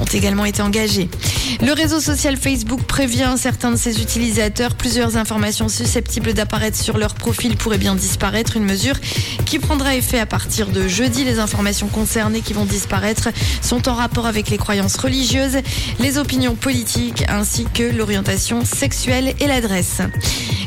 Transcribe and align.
ont 0.00 0.04
également 0.04 0.44
été 0.44 0.62
engagés. 0.62 1.08
Le 1.60 1.72
réseau 1.72 2.00
social 2.00 2.36
Facebook 2.36 2.82
prévient 2.82 3.34
certains 3.36 3.70
de 3.70 3.76
ses 3.76 4.00
utilisateurs. 4.00 4.74
Plusieurs 4.74 5.16
informations 5.16 5.68
susceptibles 5.68 6.32
d'apparaître 6.32 6.76
sur 6.76 6.98
leur 6.98 7.14
profil 7.14 7.56
pourraient 7.56 7.78
bien 7.78 7.94
disparaître. 7.94 8.56
Une 8.56 8.64
mesure 8.64 8.96
qui 9.44 9.58
prendra 9.58 9.94
effet 9.96 10.18
à 10.18 10.26
partir 10.26 10.68
de 10.68 10.88
jeudi. 10.88 11.24
Les 11.24 11.38
informations 11.38 11.88
concernées 11.88 12.40
qui 12.40 12.52
vont 12.52 12.64
disparaître 12.64 13.28
sont 13.62 13.88
en 13.88 13.94
rapport 13.94 14.26
avec 14.26 14.50
les 14.50 14.58
croyances 14.58 14.96
religieuses, 14.96 15.58
les 16.00 16.18
opinions 16.18 16.54
politiques 16.54 17.24
ainsi 17.28 17.66
que 17.72 17.82
l'orientation 17.82 18.64
sexuelle 18.64 19.34
et 19.40 19.46
l'adresse. 19.46 20.00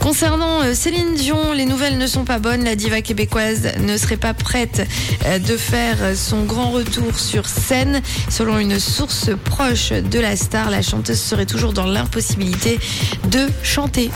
Concernant 0.00 0.62
euh, 0.62 0.74
Céline 0.74 1.14
Dion, 1.14 1.52
les 1.52 1.64
nouvelles 1.64 1.96
ne 1.96 2.06
sont 2.06 2.24
pas 2.24 2.38
bonnes. 2.38 2.64
La 2.64 2.76
diva 2.76 3.00
québécoise 3.00 3.53
ne 3.80 3.96
serait 3.96 4.16
pas 4.16 4.34
prête 4.34 4.86
euh, 5.26 5.38
de 5.38 5.56
faire 5.56 6.16
son 6.16 6.44
grand 6.44 6.70
retour 6.70 7.18
sur 7.18 7.46
scène. 7.46 8.02
Selon 8.28 8.58
une 8.58 8.78
source 8.78 9.30
proche 9.44 9.92
de 9.92 10.20
la 10.20 10.36
star, 10.36 10.70
la 10.70 10.82
chanteuse 10.82 11.20
serait 11.20 11.46
toujours 11.46 11.72
dans 11.72 11.86
l'impossibilité 11.86 12.78
de 13.30 13.48
chanter. 13.62 14.10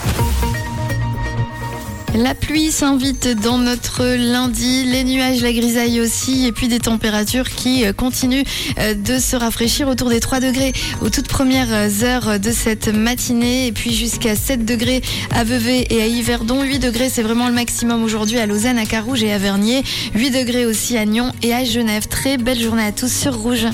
La 2.15 2.33
pluie 2.33 2.71
s'invite 2.71 3.27
dans 3.27 3.59
notre 3.59 4.03
lundi, 4.03 4.83
les 4.83 5.03
nuages, 5.03 5.41
la 5.41 5.53
grisaille 5.53 6.01
aussi, 6.01 6.47
et 6.47 6.51
puis 6.51 6.67
des 6.67 6.79
températures 6.79 7.49
qui 7.49 7.85
euh, 7.85 7.93
continuent 7.93 8.43
euh, 8.79 8.95
de 8.95 9.19
se 9.19 9.35
rafraîchir 9.35 9.87
autour 9.87 10.09
des 10.09 10.19
3 10.19 10.39
degrés 10.39 10.73
aux 11.01 11.09
toutes 11.09 11.27
premières 11.27 11.71
heures 12.03 12.39
de 12.39 12.51
cette 12.51 12.87
matinée, 12.87 13.67
et 13.67 13.71
puis 13.71 13.93
jusqu'à 13.93 14.35
7 14.35 14.65
degrés 14.65 15.01
à 15.29 15.43
Vevey 15.43 15.85
et 15.91 16.01
à 16.01 16.07
Yverdon. 16.07 16.63
8 16.63 16.79
degrés, 16.79 17.09
c'est 17.09 17.23
vraiment 17.23 17.47
le 17.47 17.53
maximum 17.53 18.03
aujourd'hui 18.03 18.39
à 18.39 18.47
Lausanne, 18.47 18.79
à 18.79 18.85
Carouge 18.85 19.23
et 19.23 19.31
à 19.31 19.37
Vernier. 19.37 19.83
8 20.15 20.31
degrés 20.31 20.65
aussi 20.65 20.97
à 20.97 21.05
Nyon 21.05 21.31
et 21.43 21.53
à 21.53 21.63
Genève. 21.63 22.07
Très 22.07 22.37
belle 22.37 22.59
journée 22.59 22.83
à 22.83 22.91
tous 22.91 23.11
sur 23.11 23.35
Rouge. 23.37 23.67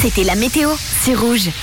C'était 0.00 0.24
la 0.24 0.34
météo, 0.34 0.70
c'est 1.04 1.14
Rouge. 1.14 1.50